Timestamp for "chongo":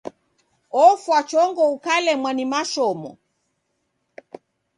1.29-1.63